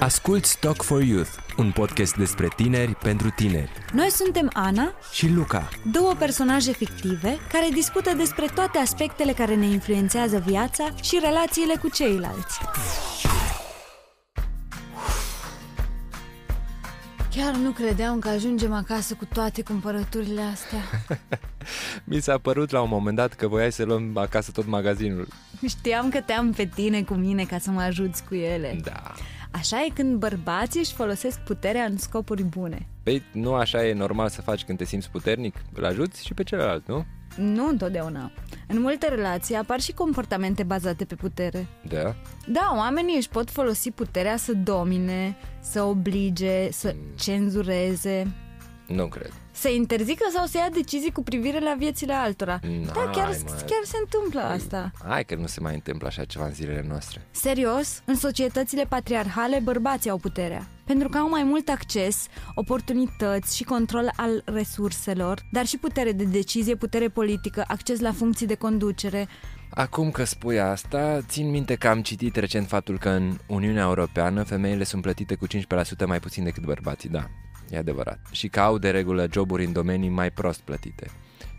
Asculți 0.00 0.58
Talk 0.58 0.82
for 0.82 1.02
Youth, 1.02 1.30
un 1.56 1.70
podcast 1.70 2.16
despre 2.16 2.48
tineri 2.56 2.94
pentru 2.94 3.30
tineri. 3.36 3.70
Noi 3.92 4.10
suntem 4.10 4.50
Ana 4.52 4.94
Și 5.12 5.28
Luca, 5.28 5.68
două 5.92 6.14
personaje 6.18 6.72
fictive 6.72 7.38
care 7.52 7.68
discută 7.72 8.14
despre 8.16 8.46
toate 8.54 8.78
aspectele 8.78 9.32
care 9.32 9.54
ne 9.54 9.66
influențează 9.66 10.38
viața 10.46 10.88
și 11.02 11.18
relațiile 11.22 11.74
cu 11.80 11.88
ceilalți. 11.88 12.60
Chiar 17.36 17.54
nu 17.54 17.70
credeam 17.70 18.18
că 18.18 18.28
ajungem 18.28 18.72
acasă 18.72 19.14
cu 19.14 19.24
toate 19.24 19.62
cumpărăturile 19.62 20.40
astea. 20.40 21.06
mi 22.04 22.20
s-a 22.20 22.38
părut 22.38 22.70
la 22.70 22.80
un 22.80 22.88
moment 22.88 23.16
dat 23.16 23.32
că 23.32 23.48
voiai 23.48 23.72
să 23.72 23.84
luăm 23.84 24.16
acasă 24.16 24.50
tot 24.50 24.66
magazinul. 24.66 25.28
Știam 25.68 26.08
că 26.08 26.20
te-am 26.20 26.52
pe 26.52 26.70
tine 26.74 27.02
cu 27.02 27.14
mine 27.14 27.44
ca 27.44 27.58
să 27.58 27.70
mă 27.70 27.80
ajuți 27.80 28.24
cu 28.24 28.34
ele. 28.34 28.78
Da. 28.82 29.14
Așa 29.56 29.84
e 29.84 29.88
când 29.94 30.18
bărbații 30.18 30.80
își 30.80 30.92
folosesc 30.94 31.38
puterea 31.38 31.84
în 31.84 31.98
scopuri 31.98 32.42
bune. 32.42 32.88
Păi 33.02 33.22
nu 33.32 33.54
așa 33.54 33.86
e 33.86 33.92
normal 33.92 34.28
să 34.28 34.42
faci 34.42 34.64
când 34.64 34.78
te 34.78 34.84
simți 34.84 35.10
puternic? 35.10 35.54
Îl 35.72 35.84
ajuți 35.84 36.24
și 36.24 36.34
pe 36.34 36.42
celălalt, 36.42 36.86
nu? 36.86 37.04
Nu 37.36 37.68
întotdeauna. 37.68 38.32
În 38.68 38.80
multe 38.80 39.08
relații 39.08 39.54
apar 39.54 39.80
și 39.80 39.92
comportamente 39.92 40.62
bazate 40.62 41.04
pe 41.04 41.14
putere. 41.14 41.66
Da. 41.88 42.14
Da, 42.46 42.72
oamenii 42.76 43.16
își 43.16 43.28
pot 43.28 43.50
folosi 43.50 43.90
puterea 43.90 44.36
să 44.36 44.52
domine, 44.52 45.36
să 45.60 45.82
oblige, 45.82 46.70
să 46.72 46.94
cenzureze, 47.18 48.34
Nu 48.86 49.06
cred. 49.06 49.32
Să 49.56 49.68
interzică 49.68 50.24
sau 50.32 50.46
să 50.46 50.56
ia 50.58 50.68
decizii 50.72 51.12
cu 51.12 51.22
privire 51.22 51.60
la 51.60 51.74
viețile 51.78 52.12
altora. 52.12 52.58
N-ai, 52.62 52.84
da, 52.94 53.10
chiar, 53.10 53.28
mă. 53.28 53.50
chiar 53.50 53.82
se 53.84 53.96
întâmplă 54.00 54.40
asta. 54.40 54.90
Hai 55.08 55.24
că 55.24 55.34
nu 55.34 55.46
se 55.46 55.60
mai 55.60 55.74
întâmplă 55.74 56.06
așa 56.06 56.24
ceva 56.24 56.44
în 56.44 56.52
zilele 56.52 56.84
noastre. 56.88 57.26
Serios, 57.30 58.02
în 58.04 58.16
societățile 58.16 58.84
patriarhale, 58.88 59.60
bărbații 59.62 60.10
au 60.10 60.16
puterea. 60.16 60.68
Pentru 60.84 61.08
că 61.08 61.18
au 61.18 61.28
mai 61.28 61.42
mult 61.42 61.68
acces, 61.68 62.26
oportunități 62.54 63.56
și 63.56 63.64
control 63.64 64.12
al 64.16 64.42
resurselor, 64.44 65.40
dar 65.50 65.66
și 65.66 65.78
putere 65.78 66.12
de 66.12 66.24
decizie, 66.24 66.74
putere 66.74 67.08
politică, 67.08 67.64
acces 67.66 68.00
la 68.00 68.12
funcții 68.12 68.46
de 68.46 68.54
conducere. 68.54 69.28
Acum 69.70 70.10
că 70.10 70.24
spui 70.24 70.60
asta, 70.60 71.20
țin 71.28 71.50
minte 71.50 71.74
că 71.74 71.88
am 71.88 72.02
citit 72.02 72.36
recent 72.36 72.68
faptul 72.68 72.98
că 72.98 73.08
în 73.08 73.38
Uniunea 73.46 73.82
Europeană 73.82 74.42
femeile 74.42 74.84
sunt 74.84 75.02
plătite 75.02 75.34
cu 75.34 75.46
15% 75.46 75.50
mai 76.06 76.20
puțin 76.20 76.44
decât 76.44 76.62
bărbații, 76.62 77.08
da, 77.08 77.30
e 77.70 77.76
adevărat. 77.76 78.18
Și 78.30 78.48
că 78.48 78.60
au 78.60 78.78
de 78.78 78.90
regulă 78.90 79.28
joburi 79.32 79.64
în 79.64 79.72
domenii 79.72 80.08
mai 80.08 80.30
prost 80.30 80.60
plătite. 80.60 81.10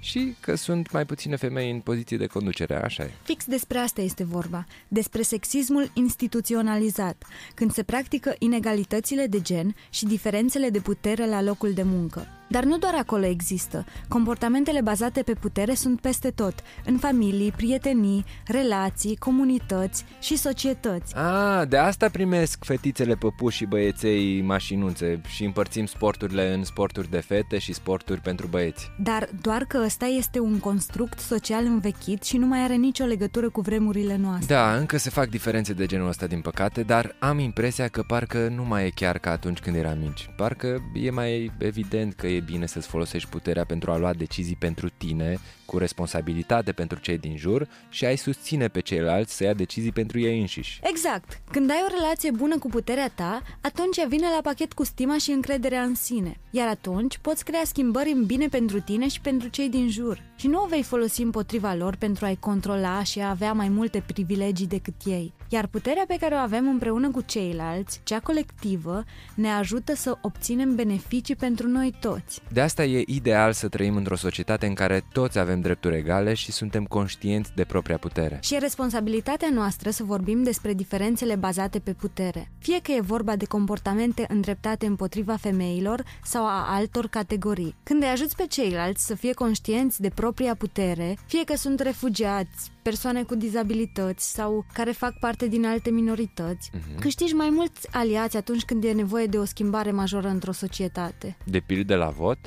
Și 0.00 0.34
că 0.40 0.54
sunt 0.54 0.92
mai 0.92 1.04
puține 1.04 1.36
femei 1.36 1.70
în 1.70 1.80
poziții 1.80 2.16
de 2.16 2.26
conducere, 2.26 2.82
așa 2.82 3.02
e. 3.02 3.10
Fix 3.22 3.44
despre 3.44 3.78
asta 3.78 4.00
este 4.00 4.24
vorba, 4.24 4.66
despre 4.88 5.22
sexismul 5.22 5.90
instituționalizat, 5.94 7.24
când 7.54 7.72
se 7.72 7.82
practică 7.82 8.34
inegalitățile 8.38 9.26
de 9.26 9.40
gen 9.40 9.74
și 9.90 10.04
diferențele 10.04 10.70
de 10.70 10.78
putere 10.78 11.26
la 11.26 11.42
locul 11.42 11.72
de 11.72 11.82
muncă. 11.82 12.26
Dar 12.48 12.64
nu 12.64 12.78
doar 12.78 12.94
acolo 12.98 13.26
există. 13.26 13.84
Comportamentele 14.08 14.80
bazate 14.80 15.22
pe 15.22 15.32
putere 15.32 15.74
sunt 15.74 16.00
peste 16.00 16.30
tot, 16.30 16.54
în 16.84 16.96
familii, 16.98 17.52
prietenii, 17.56 18.24
relații, 18.46 19.16
comunități 19.16 20.04
și 20.20 20.36
societăți. 20.36 21.14
A, 21.16 21.64
de 21.64 21.76
asta 21.76 22.08
primesc 22.08 22.64
fetițele 22.64 23.14
păpuși 23.14 23.56
și 23.56 23.64
băieței 23.64 24.42
mașinuțe 24.42 25.20
și 25.26 25.44
împărțim 25.44 25.86
sporturile 25.86 26.54
în 26.54 26.64
sporturi 26.64 27.10
de 27.10 27.18
fete 27.18 27.58
și 27.58 27.72
sporturi 27.72 28.20
pentru 28.20 28.46
băieți. 28.46 28.90
Dar 28.98 29.28
doar 29.40 29.64
că 29.64 29.82
ăsta 29.84 30.06
este 30.06 30.38
un 30.38 30.58
construct 30.58 31.18
social 31.18 31.64
învechit 31.64 32.22
și 32.22 32.36
nu 32.36 32.46
mai 32.46 32.62
are 32.62 32.74
nicio 32.74 33.04
legătură 33.04 33.50
cu 33.50 33.60
vremurile 33.60 34.16
noastre. 34.16 34.54
Da, 34.54 34.76
încă 34.76 34.96
se 34.96 35.10
fac 35.10 35.28
diferențe 35.28 35.72
de 35.72 35.86
genul 35.86 36.08
ăsta 36.08 36.26
din 36.26 36.40
păcate, 36.40 36.82
dar 36.82 37.16
am 37.18 37.38
impresia 37.38 37.88
că 37.88 38.02
parcă 38.06 38.52
nu 38.54 38.64
mai 38.64 38.86
e 38.86 38.90
chiar 38.94 39.18
ca 39.18 39.30
atunci 39.30 39.58
când 39.58 39.76
eram 39.76 39.98
mici. 39.98 40.30
Parcă 40.36 40.90
e 40.94 41.10
mai 41.10 41.52
evident 41.58 42.14
că 42.14 42.26
e 42.26 42.35
bine 42.40 42.66
să-ți 42.66 42.86
folosești 42.86 43.28
puterea 43.28 43.64
pentru 43.64 43.90
a 43.90 43.96
lua 43.96 44.12
decizii 44.12 44.56
pentru 44.56 44.88
tine, 44.96 45.38
cu 45.64 45.78
responsabilitate 45.78 46.72
pentru 46.72 46.98
cei 46.98 47.18
din 47.18 47.36
jur 47.36 47.68
și 47.88 48.04
ai 48.04 48.16
susține 48.16 48.68
pe 48.68 48.80
ceilalți 48.80 49.36
să 49.36 49.44
ia 49.44 49.54
decizii 49.54 49.92
pentru 49.92 50.18
ei 50.18 50.40
înșiși. 50.40 50.80
Exact. 50.82 51.40
Când 51.50 51.70
ai 51.70 51.84
o 51.88 51.94
relație 51.94 52.30
bună 52.30 52.58
cu 52.58 52.68
puterea 52.68 53.08
ta, 53.14 53.42
atunci 53.60 53.96
ea 53.96 54.06
vine 54.08 54.26
la 54.34 54.40
pachet 54.42 54.72
cu 54.72 54.84
stima 54.84 55.18
și 55.18 55.30
încrederea 55.30 55.82
în 55.82 55.94
sine. 55.94 56.40
Iar 56.50 56.68
atunci 56.68 57.18
poți 57.18 57.44
crea 57.44 57.62
schimbări 57.64 58.10
în 58.10 58.24
bine 58.24 58.48
pentru 58.48 58.80
tine 58.80 59.08
și 59.08 59.20
pentru 59.20 59.48
cei 59.48 59.68
din 59.68 59.90
jur. 59.90 60.22
Și 60.36 60.46
nu 60.46 60.62
o 60.62 60.66
vei 60.66 60.82
folosi 60.82 61.22
împotriva 61.22 61.74
lor 61.74 61.96
pentru 61.96 62.24
a-i 62.24 62.36
controla 62.36 63.02
și 63.02 63.20
a 63.20 63.30
avea 63.30 63.52
mai 63.52 63.68
multe 63.68 64.02
privilegii 64.06 64.66
decât 64.66 64.94
ei. 65.04 65.32
Iar 65.48 65.66
puterea 65.66 66.04
pe 66.08 66.16
care 66.20 66.34
o 66.34 66.38
avem 66.38 66.68
împreună 66.68 67.10
cu 67.10 67.20
ceilalți, 67.20 68.00
cea 68.04 68.20
colectivă, 68.20 69.04
ne 69.34 69.48
ajută 69.48 69.94
să 69.94 70.18
obținem 70.20 70.74
beneficii 70.74 71.36
pentru 71.36 71.68
noi 71.68 71.94
toți. 72.00 72.40
De 72.52 72.60
asta 72.60 72.84
e 72.84 73.02
ideal 73.06 73.52
să 73.52 73.68
trăim 73.68 73.96
într-o 73.96 74.16
societate 74.16 74.66
în 74.66 74.74
care 74.74 75.04
toți 75.12 75.38
avem 75.38 75.60
drepturi 75.60 75.96
egale 75.96 76.34
și 76.34 76.52
suntem 76.52 76.84
conștienți 76.84 77.54
de 77.54 77.64
propria 77.64 77.96
putere. 77.98 78.38
Și 78.42 78.54
e 78.54 78.58
responsabilitatea 78.58 79.48
noastră 79.52 79.90
să 79.90 80.04
vorbim 80.04 80.42
despre 80.42 80.72
diferențele 80.72 81.34
bazate 81.34 81.78
pe 81.78 81.92
putere. 81.92 82.50
Fie 82.58 82.80
că 82.80 82.92
e 82.92 83.00
vorba 83.00 83.36
de 83.36 83.44
comportamente 83.44 84.24
îndreptate 84.28 84.86
împotriva 84.86 85.36
femeilor 85.36 86.04
sau 86.24 86.44
a 86.44 86.66
altor 86.68 87.06
categorii. 87.06 87.74
Când 87.82 88.02
îi 88.02 88.08
ajuți 88.08 88.36
pe 88.36 88.46
ceilalți 88.46 89.06
să 89.06 89.14
fie 89.14 89.32
conștienți 89.32 90.00
de 90.00 90.10
propria 90.14 90.54
putere, 90.54 91.18
fie 91.26 91.44
că 91.44 91.56
sunt 91.56 91.80
refugiați, 91.80 92.70
persoane 92.88 93.22
cu 93.22 93.34
dizabilități 93.34 94.32
sau 94.32 94.64
care 94.72 94.90
fac 94.90 95.18
parte 95.18 95.46
din 95.48 95.66
alte 95.66 95.90
minorități, 95.90 96.70
Mhm. 96.72 96.98
câștigi 97.00 97.32
mai 97.34 97.50
mulți 97.50 97.88
aliați 97.92 98.36
atunci 98.36 98.62
când 98.64 98.84
e 98.84 98.92
nevoie 98.92 99.26
de 99.26 99.38
o 99.38 99.44
schimbare 99.44 99.90
majoră 99.90 100.28
într-o 100.28 100.52
societate. 100.52 101.36
De 101.44 101.60
pildă 101.60 101.94
la 101.96 102.08
vot? 102.08 102.38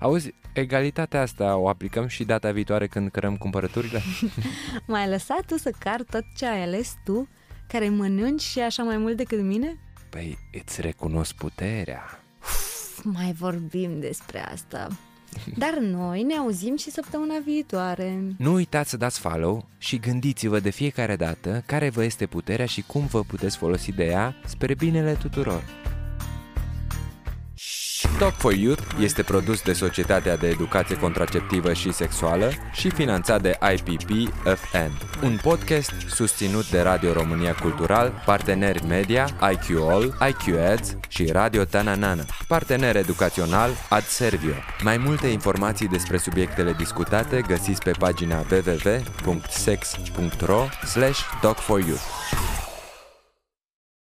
Auzi, 0.00 0.34
egalitatea 0.52 1.20
asta 1.20 1.56
o 1.56 1.68
aplicăm 1.68 2.06
și 2.06 2.24
data 2.24 2.50
viitoare 2.50 2.86
când 2.86 3.10
cărăm 3.10 3.36
cumpărăturile? 3.36 4.02
M-ai 4.86 5.08
lăsat 5.08 5.44
tu 5.46 5.56
să 5.56 5.72
car 5.78 6.02
tot 6.02 6.24
ce 6.36 6.46
ai 6.46 6.62
ales 6.62 6.94
tu, 7.04 7.28
care 7.68 7.88
mănânci 7.88 8.42
și 8.42 8.60
așa 8.60 8.82
mai 8.82 8.96
mult 8.96 9.16
decât 9.16 9.40
mine? 9.42 9.78
Păi, 10.10 10.38
îți 10.64 10.80
recunosc 10.80 11.34
puterea. 11.34 12.22
Pf, 12.38 13.04
Mai 13.04 13.32
vorbim 13.32 14.00
despre 14.00 14.44
asta. 14.52 14.88
Dar 15.62 15.78
noi 15.78 16.22
ne 16.22 16.34
auzim 16.34 16.76
și 16.76 16.90
săptămâna 16.90 17.34
viitoare. 17.44 18.22
Nu 18.36 18.52
uitați 18.52 18.90
să 18.90 18.96
dați 18.96 19.20
follow 19.20 19.66
și 19.78 19.98
gândiți-vă 19.98 20.60
de 20.60 20.70
fiecare 20.70 21.16
dată 21.16 21.62
care 21.66 21.90
vă 21.90 22.04
este 22.04 22.26
puterea 22.26 22.66
și 22.66 22.84
cum 22.86 23.06
vă 23.06 23.22
puteți 23.22 23.56
folosi 23.56 23.92
de 23.92 24.04
ea 24.04 24.34
spre 24.44 24.74
binele 24.74 25.12
tuturor. 25.12 25.62
Talk 28.18 28.34
for 28.34 28.52
Youth 28.52 28.82
este 29.00 29.22
produs 29.22 29.62
de 29.62 29.72
Societatea 29.72 30.36
de 30.36 30.48
Educație 30.48 30.96
Contraceptivă 30.96 31.72
și 31.72 31.92
Sexuală 31.92 32.50
și 32.72 32.90
finanțat 32.90 33.42
de 33.42 33.58
IPP 33.74 34.10
FN, 34.42 34.90
un 35.22 35.38
podcast 35.42 35.92
susținut 36.08 36.70
de 36.70 36.80
Radio 36.80 37.12
România 37.12 37.54
Cultural, 37.54 38.22
parteneri 38.24 38.86
media, 38.86 39.28
IQ 39.52 39.88
All, 39.88 40.16
IQ 40.28 40.58
Ads 40.72 40.96
și 41.08 41.26
Radio 41.26 41.64
Tananana, 41.64 42.24
partener 42.48 42.96
educațional 42.96 43.70
Ad 43.88 44.04
Servio. 44.04 44.54
Mai 44.82 44.96
multe 44.96 45.26
informații 45.26 45.88
despre 45.88 46.16
subiectele 46.16 46.72
discutate 46.72 47.42
găsiți 47.46 47.82
pe 47.82 47.90
pagina 47.98 48.44
www.sex.ro 48.50 49.88